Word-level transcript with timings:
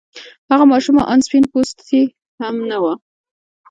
هغه 0.51 0.65
ماشومه 0.71 1.01
آن 1.11 1.19
سپين 1.25 1.43
پوستې 1.51 2.01
هم 2.39 2.55
نه 2.69 2.77
وه. 2.83 2.93